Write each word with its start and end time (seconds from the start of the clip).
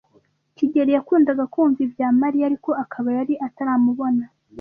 kigeli 0.57 0.91
yakundaga 0.97 1.43
kumva 1.53 1.79
ibya 1.85 2.07
Mariya, 2.21 2.45
ariko 2.49 2.69
akaba 2.83 3.07
yari 3.17 3.33
ataramubona. 3.47 4.23